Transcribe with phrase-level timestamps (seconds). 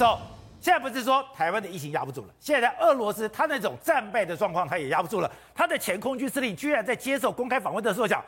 [0.00, 0.18] 走。
[0.62, 5.30] 现在不是说台湾的疫情压不住了，现在俄罗斯他那种战败的状况他也压不住了。
[5.54, 8.24] 他的前空军司令居然在接受公开访问的时候讲，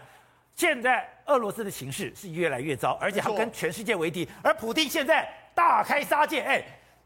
[0.54, 6.62] 现在俄罗斯的形势是越来越糟，而且他跟全世界为敌，而普京现在大开杀戒，哎。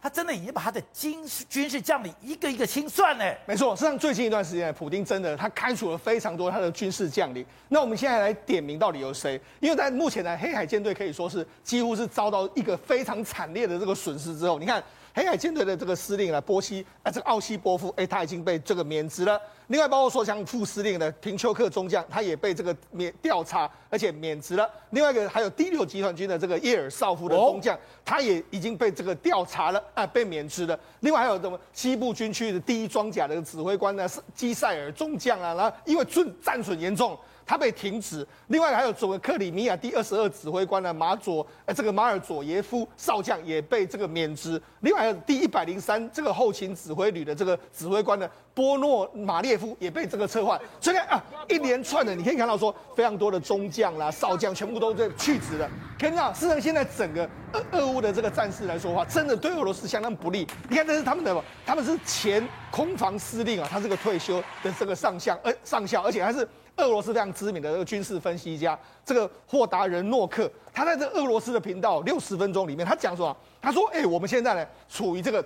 [0.06, 3.24] 他真的已经把他的军事军事将领一个一个清算呢？
[3.44, 7.44] 没错，实际上最近一段时间，普京真的他开除了非常多他的军事将领。
[7.69, 9.40] 那我们现在来点名到底有谁？
[9.58, 14.81] 因为在目前呢，黑海舰队可以说是几乎是遭到一个非常惨烈的这个损失之后，你看。
[15.17, 19.41] 黑海舰队的这个司令啊，波西啊，这个奥西波夫，哎，他已经被这个免职了。
[19.68, 24.70] 另外，包括说像副司令的平丘克中将，他也被这个免调查，而且免职了。
[24.91, 27.74] 另外一个还有第六集团军的这个叶尔绍夫的中将，
[28.05, 30.78] 他也已经被这个调查了啊，被免职了。
[31.00, 37.19] 另外还有什么西部军区的第一装甲的指挥官呢，是基塞尔中将啊，然后因为战战损严重。
[37.46, 44.60] 他被停职，另外还有这个克里米亚第二十二指挥官的马佐，呃，这个马尔佐耶夫少将也被这个免职。
[44.80, 50.61] 另外还有第一百零三这个后勤指挥旅的这个指挥官的波诺马列夫也被这个撤换。
[50.80, 55.70] 所以啊，一连串的你可以看到说，非常多的中将啦、少将全部都在去职了。
[56.00, 60.44] 可以看到，事实上现在整个俄俄乌的这个战事来说的话，真的对俄罗斯相当不利。
[60.69, 66.47] 你看，这是他们的，他们是前空防司令啊，他是个退休的这个上将，呃，上校，而且还是。
[66.77, 75.44] 俄罗斯非常知名的这个军事分析家，这个霍达人诺克，他在这俄罗斯的频道六十分钟里面，他讲说，他说，哎，我们现在呢处于这个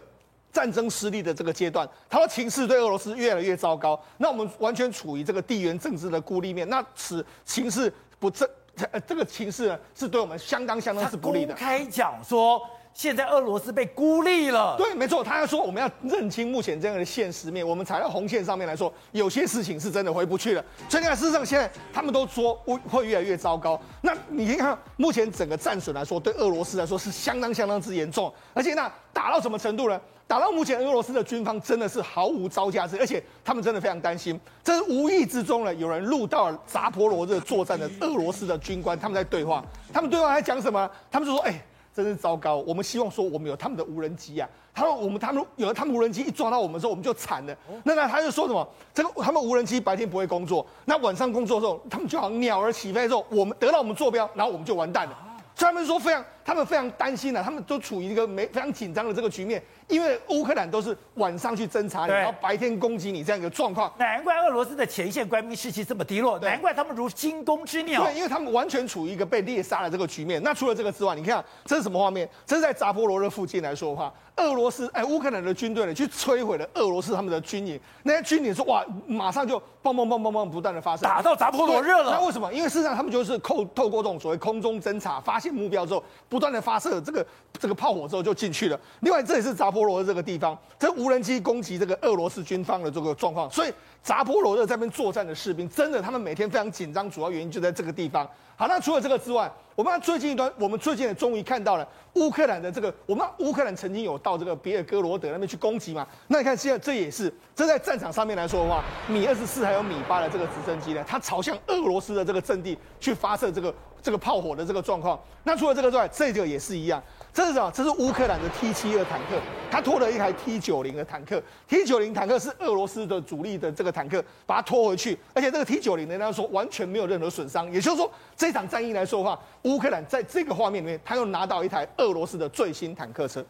[0.52, 8.48] 战争失利的这个阶段，他说情势对俄罗斯越来越糟糕，那我们完全处于这个地缘政治的孤立面，那此情势不正，
[8.90, 11.54] 呃，这个情势呢是对我们相当相当是不利的。
[11.54, 12.60] 开讲说。
[12.92, 20.62] 现在俄罗斯被孤立了，对，没错，他要说我们要认清目前这样的现实面，我们踩到红线上面来说，有些事情是真的回不去了。
[20.88, 23.80] 所以呢，事实上现在他们都说会会越来越糟糕。
[24.02, 28.30] 那你看，目前整个战损来说，对俄罗斯来说是相当相当之严重。
[28.52, 29.98] 而且那打到什么程度呢？
[30.26, 34.38] 打到目前俄罗斯的军方真的是毫无招架之力，而且他们真的非常担心。
[34.62, 39.64] 这是无意之中呢，有人录到了扎波罗热作战的俄罗斯的军官，他们在对话。
[39.92, 40.90] 他们对话在讲什么？
[41.10, 41.58] 他们就说：“哎。”
[41.94, 42.56] 真是糟糕！
[42.58, 44.48] 我们希望说我们有他们的无人机啊。
[44.72, 47.56] 他说我们他们有了他们无人机一撞到我们之后，我们就惨了。
[47.82, 48.66] 那那他就说什么？
[48.94, 55.18] 这个他们无人机白天不会工作，那晚上工作的时候，他们就好像鸟儿起飞的时候，我们得到我们坐标，然后我们就完蛋了。
[55.56, 59.62] 所以他们说非常，他们非常担心啊，他们都处于一个没非常紧张的这个局面。
[59.86, 68.02] 因为乌克兰都是晚上去侦察你，然后白天攻击你这样一个状况，难怪俄罗斯的前线官兵士气这么低落，难怪他们如惊弓之鸟。
[68.02, 70.42] 对，因为他们完全处于一个被猎杀的这个局面。
[70.42, 72.28] 那除了这个之外，你看这是什么画面？
[72.44, 82.12] 这是在扎波罗热附近来说的话，俄罗斯哎，乌克兰的军队呢去摧毁了俄罗斯他们的军营，那些军营说哇，马上就嘣嘣嘣嘣嘣不断的发射，打到扎波罗热了。
[82.12, 82.52] 那为什么？
[82.52, 87.24] 因为事实上他们就是透透过这种所谓空中侦察，发现目标之后，不断的发射这个
[87.60, 88.80] 这个炮火之后就进去了。
[89.00, 90.58] 另外这也是扎波罗热这个地方。
[90.78, 98.26] 这无人机攻击这个俄罗斯军方的这个状况，所以扎波罗热这边作战的士兵，真的他们每天非常紧张，主要原因就在这个地方。
[98.56, 106.06] 好，那除了这个之外，我们最近一段，我们最近也终于看到了乌克兰的这个，我们乌克兰曾经有到这个别尔哥罗德那边去攻击嘛？
[106.28, 115.18] 那你看现在这也是，这在战场上面来说的话，米二十四还有米八的这个直升机呢，它朝向俄罗斯的这个阵地去发射这个这个炮火的这个状况。
[115.44, 117.02] 那除了这个之外，这个也是一样。
[117.32, 117.70] 这是什么？
[117.72, 119.36] 这是乌克兰的 T 七二坦克，
[119.70, 121.40] 他拖了一台 T 九零的坦克。
[121.68, 125.16] T 九零坦克是俄罗斯的主力的这个坦克，把它拖回去。
[125.32, 127.70] 而且这个 T 九零呢，他说完全没有任何损伤。
[127.72, 133.44] 也就是说，这场战役来说的话，乌克兰在这个画面里面，他又拿到一台俄罗斯的最新坦克车。